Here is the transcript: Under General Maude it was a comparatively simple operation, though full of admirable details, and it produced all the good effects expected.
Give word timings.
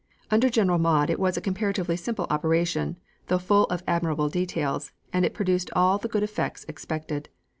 Under 0.31 0.49
General 0.49 0.79
Maude 0.79 1.11
it 1.11 1.19
was 1.19 1.37
a 1.37 1.41
comparatively 1.41 1.95
simple 1.95 2.25
operation, 2.31 2.97
though 3.27 3.37
full 3.37 3.65
of 3.65 3.83
admirable 3.85 4.29
details, 4.29 4.91
and 5.13 5.23
it 5.25 5.35
produced 5.35 5.69
all 5.75 5.99
the 5.99 6.07
good 6.09 6.23
effects 6.23 6.65
expected. 6.67 7.29